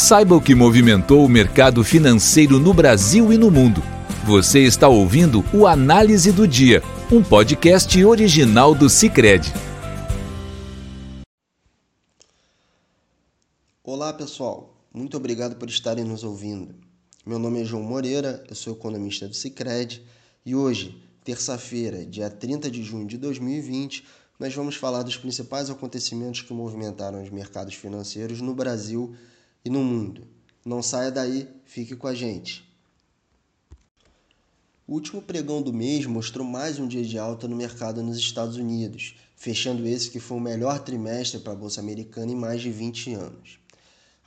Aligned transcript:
Saiba 0.00 0.36
o 0.36 0.40
que 0.40 0.54
movimentou 0.54 1.24
o 1.24 1.28
mercado 1.28 1.82
financeiro 1.82 2.60
no 2.60 2.72
Brasil 2.72 3.32
e 3.32 3.36
no 3.36 3.50
mundo. 3.50 3.82
Você 4.24 4.60
está 4.60 4.86
ouvindo 4.86 5.44
o 5.52 5.66
Análise 5.66 6.30
do 6.30 6.46
Dia, 6.46 6.84
um 7.10 7.20
podcast 7.20 8.04
original 8.04 8.76
do 8.76 8.88
Cicred. 8.88 9.52
Olá 13.82 14.12
pessoal, 14.12 14.72
muito 14.94 15.16
obrigado 15.16 15.56
por 15.56 15.68
estarem 15.68 16.04
nos 16.04 16.22
ouvindo. 16.22 16.76
Meu 17.26 17.40
nome 17.40 17.62
é 17.62 17.64
João 17.64 17.82
Moreira, 17.82 18.44
eu 18.48 18.54
sou 18.54 18.74
economista 18.74 19.26
do 19.26 19.34
Cicred 19.34 20.00
e 20.46 20.54
hoje, 20.54 20.96
terça-feira, 21.24 22.06
dia 22.06 22.30
30 22.30 22.70
de 22.70 22.84
junho 22.84 23.04
de 23.04 23.18
2020, 23.18 24.06
nós 24.38 24.54
vamos 24.54 24.76
falar 24.76 25.02
dos 25.02 25.16
principais 25.16 25.68
acontecimentos 25.68 26.42
que 26.42 26.52
movimentaram 26.52 27.20
os 27.20 27.30
mercados 27.30 27.74
financeiros 27.74 28.40
no 28.40 28.54
Brasil 28.54 29.12
e 29.12 29.37
no 29.64 29.82
mundo. 29.82 30.26
Não 30.64 30.82
saia 30.82 31.10
daí, 31.10 31.48
fique 31.64 31.96
com 31.96 32.06
a 32.06 32.14
gente. 32.14 32.68
O 34.86 34.94
último 34.94 35.20
pregão 35.20 35.60
do 35.60 35.72
mês 35.72 36.06
mostrou 36.06 36.46
mais 36.46 36.78
um 36.78 36.88
dia 36.88 37.04
de 37.04 37.18
alta 37.18 37.46
no 37.46 37.54
mercado 37.54 38.02
nos 38.02 38.16
Estados 38.16 38.56
Unidos, 38.56 39.16
fechando 39.36 39.86
esse 39.86 40.10
que 40.10 40.18
foi 40.18 40.38
o 40.38 40.40
melhor 40.40 40.78
trimestre 40.80 41.40
para 41.40 41.52
a 41.52 41.56
Bolsa 41.56 41.80
Americana 41.80 42.32
em 42.32 42.34
mais 42.34 42.62
de 42.62 42.70
20 42.70 43.12
anos. 43.14 43.58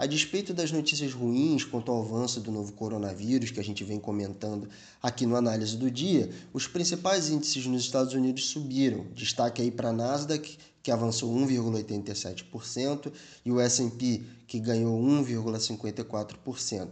A 0.02 0.08
despeito 0.08 0.52
das 0.52 0.72
notícias 0.72 1.14
ruins 1.14 1.64
quanto 1.64 1.92
ao 1.92 2.02
avanço 2.02 2.40
do 2.40 2.52
novo 2.52 2.74
coronavírus 2.74 3.52
que 3.52 3.60
a 3.60 3.64
gente 3.64 3.84
vem 3.84 4.00
comentando 4.00 4.68
aqui 5.00 5.28
no 5.28 5.36
análise 5.36 5.78
do 5.78 5.92
dia, 5.92 6.28
os 6.52 6.66
principais 6.66 7.30
índices 7.30 7.68
nos 7.68 7.84
Estados 7.84 8.16
Unidos 8.16 8.46
subiram. 8.48 9.06
Destaque 9.14 9.62
aí 9.62 9.70
para 9.70 9.90
a 9.90 9.94
Nasdaq, 9.94 10.58
que 10.82 10.90
avançou 10.90 11.32
1,87%, 11.36 13.12
e 13.46 13.52
o 13.52 13.60
S&P, 13.60 14.24
que 14.48 14.60
ganhou 14.60 15.00
1,54%. 15.00 16.88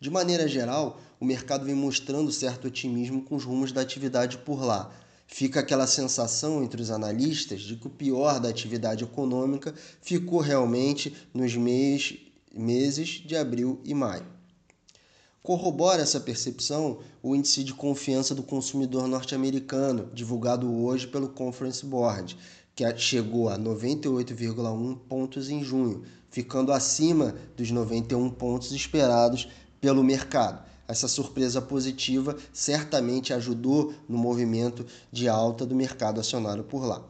De 0.00 0.10
maneira 0.10 0.48
geral, 0.48 1.00
o 1.20 1.24
mercado 1.24 1.64
vem 1.64 1.76
mostrando 1.76 2.32
certo 2.32 2.66
otimismo 2.66 3.22
com 3.22 3.36
os 3.36 3.44
rumos 3.44 3.70
da 3.70 3.80
atividade 3.80 4.38
por 4.38 4.60
lá. 4.60 4.90
Fica 5.26 5.60
aquela 5.60 5.86
sensação 5.86 6.62
entre 6.62 6.82
os 6.82 6.90
analistas 6.90 7.62
de 7.62 7.76
que 7.76 7.86
o 7.86 7.90
pior 7.90 8.38
da 8.38 8.48
atividade 8.48 9.04
econômica 9.04 9.74
ficou 10.02 10.40
realmente 10.40 11.14
nos 11.32 11.56
meios 11.56 12.18
meses 12.56 13.22
de 13.24 13.36
abril 13.36 13.80
e 13.84 13.94
maio. 13.94 14.26
Corrobora 15.42 16.00
essa 16.00 16.18
percepção 16.18 17.00
o 17.22 17.36
índice 17.36 17.62
de 17.62 17.74
confiança 17.74 18.34
do 18.34 18.42
consumidor 18.42 19.06
norte-americano, 19.06 20.08
divulgado 20.14 20.72
hoje 20.72 21.06
pelo 21.06 21.28
Conference 21.28 21.84
Board, 21.84 22.36
que 22.74 22.84
chegou 22.96 23.48
a 23.48 23.58
98,1 23.58 24.98
pontos 25.08 25.50
em 25.50 25.62
junho, 25.62 26.02
ficando 26.30 26.72
acima 26.72 27.34
dos 27.56 27.70
91 27.70 28.30
pontos 28.30 28.72
esperados 28.72 29.48
pelo 29.80 30.02
mercado. 30.02 30.64
Essa 30.88 31.08
surpresa 31.08 31.62
positiva 31.62 32.36
certamente 32.52 33.32
ajudou 33.32 33.94
no 34.08 34.18
movimento 34.18 34.86
de 35.12 35.28
alta 35.28 35.64
do 35.64 35.74
mercado 35.74 36.20
acionário 36.20 36.64
por 36.64 36.84
lá. 36.84 37.04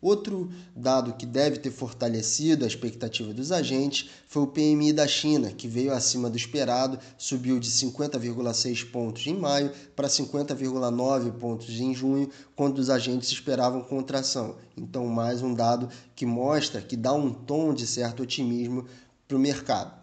Outro 0.00 0.48
dado 0.76 1.14
que 1.14 1.26
deve 1.26 1.58
ter 1.58 1.72
fortalecido 1.72 2.64
a 2.64 2.68
expectativa 2.68 3.34
dos 3.34 3.50
agentes 3.50 4.08
foi 4.28 4.44
o 4.44 4.46
PMI 4.46 4.92
da 4.92 5.08
China, 5.08 5.50
que 5.50 5.66
veio 5.66 5.92
acima 5.92 6.30
do 6.30 6.36
esperado, 6.36 7.00
subiu 7.16 7.58
de 7.58 7.68
50,6 7.68 8.92
pontos 8.92 9.26
em 9.26 9.34
maio 9.34 9.72
para 9.96 10.06
50,9 10.06 11.32
pontos 11.32 11.70
em 11.80 11.92
junho, 11.92 12.30
quando 12.54 12.78
os 12.78 12.90
agentes 12.90 13.32
esperavam 13.32 13.82
contração. 13.82 14.54
Então, 14.76 15.04
mais 15.08 15.42
um 15.42 15.52
dado 15.52 15.88
que 16.14 16.24
mostra, 16.24 16.80
que 16.80 16.96
dá 16.96 17.12
um 17.12 17.32
tom 17.32 17.74
de 17.74 17.84
certo 17.84 18.22
otimismo 18.22 18.86
para 19.26 19.36
o 19.36 19.40
mercado. 19.40 19.97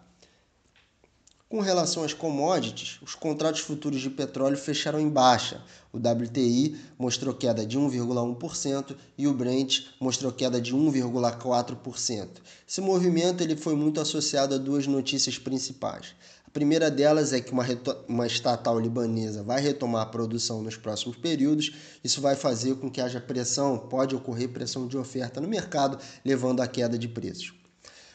Com 1.48 1.60
relação 1.60 2.02
às 2.02 2.12
commodities, 2.12 2.98
os 3.00 3.14
contratos 3.14 3.60
futuros 3.60 4.00
de 4.00 4.10
petróleo 4.10 4.56
fecharam 4.56 4.98
em 4.98 5.08
baixa. 5.08 5.62
O 5.92 5.96
WTI 5.96 6.76
mostrou 6.98 7.32
queda 7.32 7.64
de 7.64 7.78
1,1% 7.78 8.96
e 9.16 9.28
o 9.28 9.32
Brent 9.32 9.82
mostrou 10.00 10.32
queda 10.32 10.60
de 10.60 10.74
1,4%. 10.74 12.28
Esse 12.68 12.80
movimento 12.80 13.44
ele 13.44 13.54
foi 13.54 13.76
muito 13.76 14.00
associado 14.00 14.56
a 14.56 14.58
duas 14.58 14.88
notícias 14.88 15.38
principais. 15.38 16.16
A 16.44 16.50
primeira 16.50 16.90
delas 16.90 17.32
é 17.32 17.40
que 17.40 17.52
uma, 17.52 17.64
uma 18.08 18.26
estatal 18.26 18.80
libanesa 18.80 19.44
vai 19.44 19.60
retomar 19.60 20.02
a 20.02 20.06
produção 20.06 20.64
nos 20.64 20.76
próximos 20.76 21.16
períodos. 21.16 21.70
Isso 22.02 22.20
vai 22.20 22.34
fazer 22.34 22.74
com 22.74 22.90
que 22.90 23.00
haja 23.00 23.20
pressão, 23.20 23.78
pode 23.78 24.16
ocorrer 24.16 24.48
pressão 24.48 24.88
de 24.88 24.98
oferta 24.98 25.40
no 25.40 25.46
mercado, 25.46 25.96
levando 26.24 26.60
à 26.60 26.66
queda 26.66 26.98
de 26.98 27.06
preços. 27.06 27.54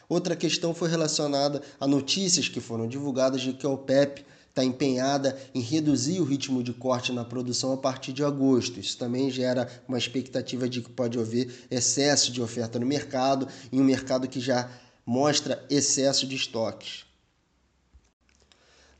Outra 0.08 0.36
questão 0.36 0.74
foi 0.74 0.88
relacionada 0.88 1.62
a 1.80 1.86
notícias 1.86 2.48
que 2.48 2.60
foram 2.60 2.86
divulgadas 2.86 3.40
de 3.40 3.52
que 3.52 3.66
a 3.66 3.70
OPEP 3.70 4.24
está 4.52 4.62
empenhada 4.62 5.38
em 5.54 5.60
reduzir 5.60 6.20
o 6.20 6.24
ritmo 6.24 6.62
de 6.62 6.74
corte 6.74 7.10
na 7.10 7.24
produção 7.24 7.72
a 7.72 7.76
partir 7.76 8.12
de 8.12 8.22
agosto. 8.22 8.78
Isso 8.78 8.98
também 8.98 9.30
gera 9.30 9.66
uma 9.88 9.96
expectativa 9.96 10.68
de 10.68 10.82
que 10.82 10.90
pode 10.90 11.18
haver 11.18 11.66
excesso 11.70 12.30
de 12.30 12.42
oferta 12.42 12.78
no 12.78 12.84
mercado, 12.84 13.48
em 13.72 13.80
um 13.80 13.84
mercado 13.84 14.28
que 14.28 14.40
já 14.40 14.70
mostra 15.06 15.64
excesso 15.70 16.26
de 16.26 16.36
estoques. 16.36 17.06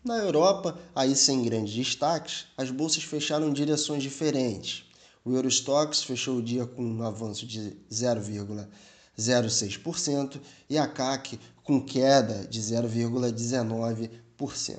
Na 0.02 0.16
Europa, 0.16 0.76
aí 0.94 1.14
sem 1.14 1.44
grandes 1.44 1.74
destaques, 1.74 2.46
as 2.56 2.70
bolsas 2.70 3.04
fecharam 3.04 3.48
em 3.48 3.52
direções 3.52 4.02
diferentes. 4.02 4.84
O 5.24 5.32
Eurostox 5.32 6.02
fechou 6.02 6.38
o 6.38 6.42
dia 6.42 6.66
com 6.66 6.82
um 6.82 7.02
avanço 7.04 7.46
de 7.46 7.76
0,5%. 7.88 8.66
0,6% 9.18 10.40
e 10.68 10.78
a 10.78 10.86
CAC 10.86 11.38
com 11.62 11.80
queda 11.80 12.46
de 12.46 12.60
0,19%. 12.60 14.78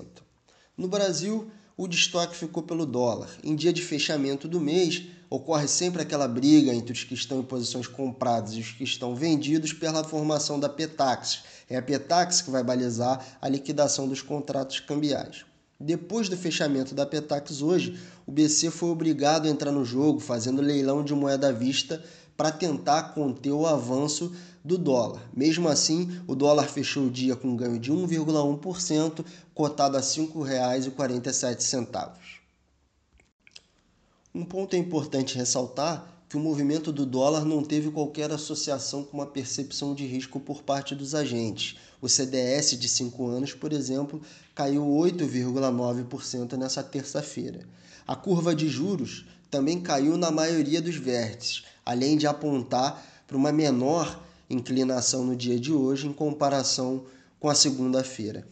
No 0.77 0.87
Brasil, 0.87 1.49
o 1.77 1.87
destaque 1.87 2.35
ficou 2.35 2.63
pelo 2.63 2.85
dólar. 2.85 3.29
Em 3.43 3.55
dia 3.55 3.73
de 3.73 3.81
fechamento 3.81 4.47
do 4.47 4.59
mês, 4.59 5.03
ocorre 5.29 5.67
sempre 5.67 6.01
aquela 6.01 6.27
briga 6.27 6.73
entre 6.73 6.93
os 6.93 7.03
que 7.03 7.13
estão 7.13 7.39
em 7.39 7.43
posições 7.43 7.87
compradas 7.87 8.53
e 8.53 8.59
os 8.59 8.71
que 8.71 8.83
estão 8.83 9.15
vendidos 9.15 9.73
pela 9.73 10.03
formação 10.03 10.59
da 10.59 10.69
Petax. 10.69 11.43
É 11.69 11.75
a 11.75 11.81
Petax 11.81 12.41
que 12.41 12.51
vai 12.51 12.63
balizar 12.63 13.37
a 13.41 13.49
liquidação 13.49 14.07
dos 14.07 14.21
contratos 14.21 14.79
cambiais. 14.79 15.45
Depois 15.79 16.29
do 16.29 16.37
fechamento 16.37 16.93
da 16.93 17.05
Petax 17.05 17.61
hoje, 17.61 17.99
o 18.25 18.31
BC 18.31 18.69
foi 18.69 18.89
obrigado 18.89 19.47
a 19.47 19.49
entrar 19.49 19.71
no 19.71 19.83
jogo, 19.83 20.19
fazendo 20.19 20.61
leilão 20.61 21.03
de 21.03 21.13
moeda 21.13 21.49
à 21.49 21.51
vista 21.51 22.01
para 22.35 22.51
tentar 22.51 23.13
conter 23.13 23.51
o 23.51 23.67
avanço 23.67 24.33
do 24.63 24.77
dólar. 24.77 25.27
Mesmo 25.35 25.67
assim, 25.67 26.21
o 26.27 26.35
dólar 26.35 26.67
fechou 26.67 27.07
o 27.07 27.11
dia 27.11 27.35
com 27.35 27.49
um 27.49 27.57
ganho 27.57 27.79
de 27.79 27.91
1,1%, 27.91 29.25
cotado 29.53 29.97
a 29.97 29.99
R$ 29.99 30.05
5,47. 30.05 32.17
Um 34.33 34.43
ponto 34.43 34.75
é 34.75 34.79
importante 34.79 35.37
ressaltar 35.37 36.11
que 36.27 36.37
o 36.37 36.39
movimento 36.39 36.91
do 36.91 37.05
dólar 37.05 37.45
não 37.45 37.63
teve 37.63 37.91
qualquer 37.91 38.31
associação 38.31 39.03
com 39.03 39.17
uma 39.17 39.27
percepção 39.27 39.93
de 39.93 40.07
risco 40.07 40.39
por 40.39 40.63
parte 40.63 40.95
dos 40.95 41.13
agentes. 41.13 41.75
O 42.01 42.09
CDS 42.09 42.71
de 42.71 42.89
5 42.89 43.27
anos, 43.27 43.53
por 43.53 43.71
exemplo, 43.71 44.19
caiu 44.55 44.83
8,9% 44.83 46.53
nessa 46.53 46.81
terça-feira. 46.81 47.67
A 48.07 48.15
curva 48.15 48.55
de 48.55 48.67
juros 48.67 49.27
também 49.51 49.79
caiu 49.79 50.17
na 50.17 50.31
maioria 50.31 50.81
dos 50.81 50.95
vértices, 50.95 51.63
além 51.85 52.17
de 52.17 52.27
apontar 52.27 53.03
para 53.27 53.37
uma 53.37 53.51
menor 53.51 54.21
inclinação 54.49 55.25
no 55.25 55.35
dia 55.35 55.59
de 55.59 55.71
hoje 55.71 56.07
em 56.07 56.13
comparação 56.13 57.05
com 57.39 57.49
a 57.49 57.55
segunda-feira. 57.55 58.47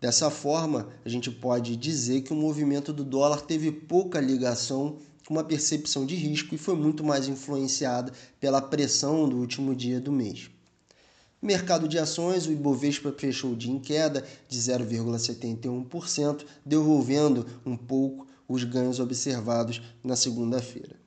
Dessa 0.00 0.30
forma, 0.30 0.88
a 1.04 1.08
gente 1.08 1.30
pode 1.30 1.76
dizer 1.76 2.22
que 2.22 2.32
o 2.32 2.36
movimento 2.36 2.92
do 2.92 3.04
dólar 3.04 3.42
teve 3.42 3.70
pouca 3.70 4.18
ligação 4.18 4.96
com 5.26 5.34
uma 5.34 5.44
percepção 5.44 6.06
de 6.06 6.14
risco 6.14 6.54
e 6.54 6.58
foi 6.58 6.74
muito 6.74 7.04
mais 7.04 7.28
influenciada 7.28 8.12
pela 8.40 8.62
pressão 8.62 9.28
do 9.28 9.36
último 9.36 9.74
dia 9.74 10.00
do 10.00 10.10
mês. 10.10 10.50
No 11.40 11.46
mercado 11.46 11.88
de 11.88 11.98
ações, 11.98 12.46
o 12.46 12.52
Ibovespa 12.52 13.12
fechou 13.12 13.52
o 13.52 13.56
dia 13.56 13.72
em 13.72 13.78
queda 13.78 14.26
de 14.48 14.58
0,71%, 14.58 16.44
devolvendo 16.64 17.46
um 17.64 17.76
pouco 17.76 18.26
os 18.46 18.64
ganhos 18.64 19.00
observados 19.00 19.80
na 20.04 20.16
segunda-feira. 20.16 20.99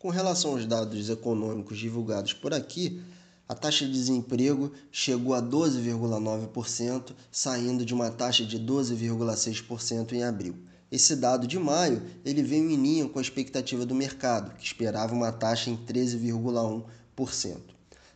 Com 0.00 0.08
relação 0.08 0.52
aos 0.52 0.64
dados 0.64 1.10
econômicos 1.10 1.76
divulgados 1.76 2.32
por 2.32 2.54
aqui, 2.54 3.02
a 3.46 3.54
taxa 3.54 3.84
de 3.84 3.92
desemprego 3.92 4.72
chegou 4.90 5.34
a 5.34 5.42
12,9%, 5.42 7.12
saindo 7.30 7.84
de 7.84 7.92
uma 7.92 8.10
taxa 8.10 8.42
de 8.42 8.58
12,6% 8.58 10.12
em 10.12 10.24
abril. 10.24 10.56
Esse 10.90 11.14
dado 11.14 11.46
de 11.46 11.58
maio 11.58 12.02
ele 12.24 12.42
veio 12.42 12.70
em 12.70 12.76
linha 12.76 13.06
com 13.10 13.18
a 13.18 13.22
expectativa 13.22 13.84
do 13.84 13.94
mercado, 13.94 14.56
que 14.56 14.64
esperava 14.64 15.14
uma 15.14 15.30
taxa 15.32 15.68
em 15.68 15.76
13,1%. 15.76 17.58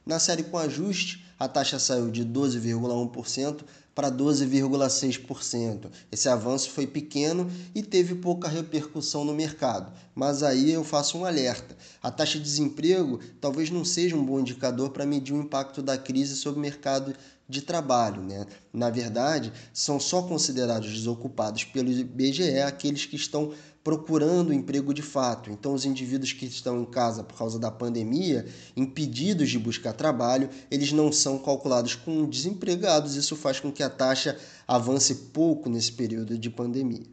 Na 0.07 0.19
série 0.19 0.45
com 0.45 0.57
ajuste, 0.57 1.23
a 1.39 1.47
taxa 1.47 1.79
saiu 1.79 2.11
de 2.11 2.25
12,1% 2.25 3.63
para 3.95 4.11
12,6%. 4.11 5.91
Esse 6.11 6.29
avanço 6.29 6.71
foi 6.71 6.87
pequeno 6.87 7.51
e 7.75 7.83
teve 7.83 8.17
pouca 8.17 8.49
repercussão 8.49 9.25
no 9.25 9.35
mercado, 9.35 9.93
mas 10.15 10.43
aí 10.43 10.73
eu 10.73 10.83
faço 10.83 11.17
um 11.17 11.25
alerta. 11.25 11.77
A 12.03 12.11
taxa 12.11 12.39
de 12.39 12.45
desemprego 12.45 13.21
talvez 13.41 13.71
não 13.71 13.85
seja 13.85 14.17
um 14.17 14.25
bom 14.25 14.41
indicador 14.41 14.91
para 14.91 15.07
medir 15.07 15.33
o 15.33 15.41
impacto 15.41 15.83
da 15.83 15.97
crise 15.97 16.35
sobre 16.37 16.59
o 16.59 16.63
mercado 16.63 17.15
de 17.49 17.63
trabalho. 17.63 18.23
Né? 18.23 18.47
Na 18.73 18.91
verdade, 18.91 19.53
são 19.73 20.01
só 20.01 20.23
considerados 20.23 20.91
desocupados 20.91 21.65
pelo 21.65 21.91
IBGE 21.91 22.59
aqueles 22.61 23.07
que 23.07 23.17
estão 23.17 23.53
procurando 23.85 24.55
emprego 24.55 24.95
de 24.95 25.03
fato. 25.03 25.51
Então, 25.51 25.75
os 25.75 25.85
indivíduos 25.85 26.33
que 26.33 26.47
estão 26.47 26.81
em 26.81 26.87
casa 26.87 27.23
por 27.23 27.37
causa 27.37 27.59
da 27.59 27.71
pandemia, 27.71 28.47
impedidos 28.75 29.51
de 29.51 29.59
buscar 29.59 29.93
trabalho, 29.93 30.49
eles 30.71 30.91
não 30.91 31.13
são 31.13 31.39
calculados 31.39 31.95
como 31.95 32.27
desempregados. 32.27 33.15
Isso 33.15 33.37
faz 33.37 33.61
com 33.61 33.71
que 33.71 33.83
a 33.83 33.91
taxa 33.91 34.39
avance 34.67 35.15
pouco 35.15 35.69
nesse 35.69 35.93
período 35.93 36.39
de 36.39 36.49
pandemia. 36.49 37.05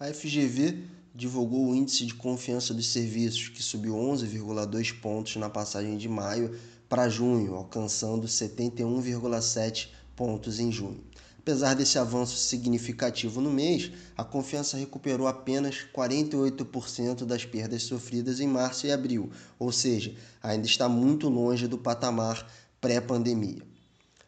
A 0.00 0.06
FGV 0.06 0.82
divulgou 1.14 1.68
o 1.68 1.74
índice 1.74 2.06
de 2.06 2.14
confiança 2.14 2.72
dos 2.72 2.88
serviços, 2.88 3.48
que 3.48 3.62
subiu 3.62 3.94
11,2 3.94 5.00
pontos 5.00 5.36
na 5.36 5.50
passagem 5.50 5.98
de 5.98 6.08
maio 6.08 6.58
para 6.88 7.10
junho, 7.10 7.54
alcançando 7.54 8.26
71,7 8.26 9.88
pontos 10.16 10.58
em 10.58 10.72
junho. 10.72 11.04
Apesar 11.44 11.74
desse 11.74 11.98
avanço 11.98 12.38
significativo 12.38 13.38
no 13.38 13.50
mês, 13.50 13.90
a 14.16 14.24
confiança 14.24 14.78
recuperou 14.78 15.26
apenas 15.26 15.84
48% 15.94 17.26
das 17.26 17.44
perdas 17.44 17.82
sofridas 17.82 18.40
em 18.40 18.46
março 18.48 18.86
e 18.86 18.90
abril, 18.90 19.30
ou 19.58 19.70
seja, 19.70 20.14
ainda 20.42 20.66
está 20.66 20.88
muito 20.88 21.28
longe 21.28 21.68
do 21.68 21.76
patamar 21.76 22.50
pré-pandemia. 22.80 23.60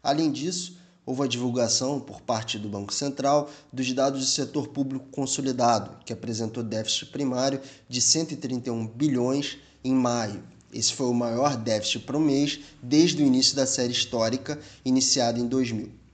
Além 0.03 0.31
disso, 0.31 0.77
houve 1.07 1.23
a 1.23 1.27
divulgação 1.27 1.99
por 1.99 2.21
parte 2.21 2.59
do 2.59 2.69
Banco 2.69 2.93
Central 2.93 3.51
dos 3.73 3.91
dados 3.95 4.21
do 4.21 4.27
setor 4.27 4.69
público 4.69 5.07
consolidado, 5.11 6.05
que 6.05 6.13
apresentou 6.13 6.63
déficit 6.63 7.07
primário 7.07 7.63
de 7.89 8.03
131 8.03 8.89
bilhões 8.89 9.57
em 9.83 9.95
maio. 9.95 10.45
Esse 10.71 10.93
foi 10.93 11.07
o 11.07 11.15
maior 11.15 11.57
déficit 11.57 12.01
para 12.01 12.19
o 12.19 12.21
mês 12.21 12.61
desde 12.83 13.23
o 13.23 13.27
início 13.27 13.57
da 13.57 13.65
série 13.67 13.93
histórica, 13.93 14.61
iniciada 14.85 15.41
em 15.41 15.47
2000. 15.47 16.05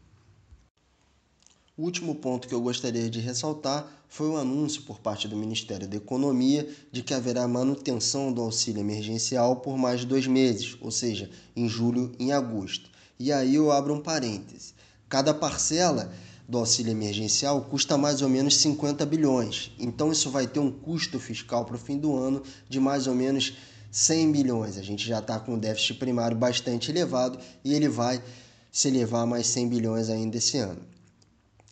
O 1.75 1.85
último 1.85 2.15
ponto 2.15 2.47
que 2.47 2.55
eu 2.55 2.61
gostaria 2.61 3.09
de 3.09 3.19
ressaltar 3.19 3.91
foi 4.07 4.29
o 4.29 4.37
anúncio 4.37 4.83
por 4.83 4.99
parte 4.99 5.27
do 5.27 5.35
Ministério 5.35 5.89
da 5.89 5.97
Economia 5.97 6.69
de 6.93 7.03
que 7.03 7.15
haverá 7.15 7.49
manutenção 7.49 8.31
do 8.31 8.43
auxílio 8.43 8.81
emergencial 8.81 9.57
por 9.57 9.79
mais 9.79 10.05
dois 10.05 10.27
meses, 10.27 10.77
ou 10.83 10.91
seja, 10.91 11.31
em 11.57 11.67
julho 11.67 12.13
e 12.19 12.25
em 12.25 12.33
agosto. 12.33 12.91
E 13.19 13.33
aí 13.33 13.55
eu 13.55 13.73
abro 13.73 13.95
um 13.95 14.03
parêntese. 14.03 14.75
Cada 15.09 15.33
parcela 15.33 16.13
do 16.47 16.59
auxílio 16.59 16.91
emergencial 16.91 17.63
custa 17.63 17.97
mais 17.97 18.21
ou 18.21 18.29
menos 18.29 18.59
50 18.59 19.07
bilhões. 19.07 19.73
Então 19.79 20.13
isso 20.13 20.31
vai 20.31 20.47
ter 20.47 20.61
um 20.61 20.71
custo 20.71 21.19
fiscal 21.19 21.65
para 21.65 21.77
o 21.77 21.79
fim 21.79 21.97
do 21.97 22.15
ano 22.15 22.43
de 22.69 22.79
mais 22.79 23.07
ou 23.07 23.15
menos 23.15 23.55
100 23.91 24.31
bilhões. 24.31 24.77
A 24.77 24.83
gente 24.83 25.07
já 25.07 25.21
está 25.21 25.41
com 25.41 25.55
um 25.55 25.59
déficit 25.59 25.95
primário 25.95 26.37
bastante 26.37 26.91
elevado 26.91 27.39
e 27.65 27.73
ele 27.73 27.89
vai 27.89 28.23
se 28.71 28.89
elevar 28.89 29.27
mais 29.27 29.47
100 29.47 29.69
bilhões 29.71 30.11
ainda 30.11 30.37
esse 30.37 30.59
ano. 30.59 30.93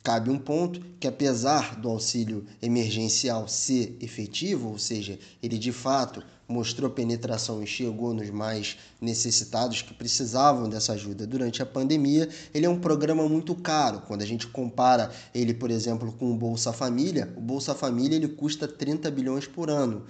Cabe 0.03 0.31
um 0.31 0.39
ponto 0.39 0.81
que, 0.99 1.07
apesar 1.07 1.77
do 1.77 1.91
auxílio 1.91 2.47
emergencial 2.63 3.47
ser 3.47 3.99
efetivo, 4.01 4.71
ou 4.71 4.79
seja, 4.79 5.19
ele 5.43 5.59
de 5.59 5.73
fato 5.73 6.25
mostrou 6.49 6.91
penetração 6.91 7.63
e 7.63 7.67
chegou 7.67 8.15
nos 8.15 8.31
mais 8.31 8.79
necessitados 8.99 9.83
que 9.83 9.93
precisavam 9.93 10.69
dessa 10.71 10.95
ajuda 10.95 11.27
durante 11.27 11.63
a 11.63 11.67
pandemia, 11.67 12.29
ele 12.53 12.65
é 12.65 12.69
um 12.69 12.81
programa 12.81 13.29
muito 13.29 13.55
caro. 13.55 14.01
Quando 14.07 14.23
a 14.23 14.27
gente 14.27 14.47
compara 14.47 15.13
ele, 15.35 15.53
por 15.53 15.71
exemplo, 15.71 16.11
com 16.13 16.33
o 16.33 16.37
Bolsa 16.37 16.73
Família, 16.73 17.33
o 17.37 17.41
Bolsa 17.41 17.75
Família 17.75 18.17
ele 18.17 18.29
custa 18.29 18.67
30 18.67 19.11
bilhões 19.11 19.47
por 19.47 19.69
ano. 19.69 20.07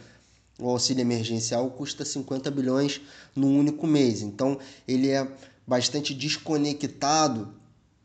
O 0.58 0.68
auxílio 0.68 1.02
emergencial 1.02 1.68
custa 1.70 2.04
50 2.04 2.48
bilhões 2.50 3.00
no 3.34 3.48
único 3.48 3.86
mês. 3.88 4.22
Então, 4.22 4.58
ele 4.86 5.08
é 5.08 5.26
bastante 5.66 6.14
desconectado 6.14 7.59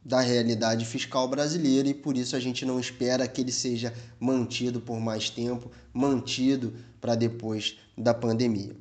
da 0.06 0.22
realidade 0.22 0.86
fiscal 0.86 1.28
brasileira 1.28 1.90
e 1.90 1.94
por 1.94 2.16
isso 2.16 2.36
a 2.36 2.40
gente 2.40 2.64
não 2.64 2.80
espera 2.80 3.28
que 3.28 3.42
ele 3.42 3.52
seja 3.52 3.92
mantido 4.20 4.80
por 4.80 5.00
mais 5.00 5.32
tempo, 5.32 5.72
mantido 5.92 6.76
para 7.02 7.16
depois 7.16 7.78
da 7.98 8.14
pandemia. 8.14 8.76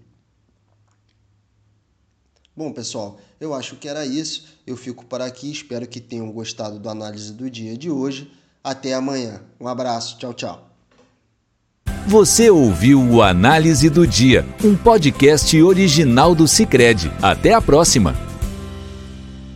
Bom, 2.55 2.71
pessoal, 2.73 3.19
eu 3.41 3.53
acho 3.53 3.77
que 3.77 3.89
era 3.89 4.07
isso. 4.07 4.45
Eu 4.65 4.77
fico 4.77 5.05
por 5.07 5.21
aqui. 5.21 5.51
Espero 5.51 5.89
que 5.89 6.01
tenham 6.01 6.31
gostado 6.31 6.79
da 6.79 6.93
análise 6.93 7.33
do 7.33 7.51
dia 7.51 7.77
de 7.77 7.91
hoje. 7.91 8.31
Até 8.63 8.95
amanhã. 8.95 9.43
Um 9.59 9.67
abraço. 9.67 10.17
Tchau, 10.19 10.33
tchau. 10.33 10.71
Você 12.07 12.51
ouviu 12.51 13.01
o 13.01 13.23
Análise 13.23 13.89
do 13.89 14.07
Dia, 14.07 14.47
um 14.63 14.77
podcast 14.77 15.61
original 15.61 16.35
do 16.35 16.47
Cicred. 16.47 17.11
Até 17.21 17.55
a 17.55 17.63
próxima. 17.63 18.34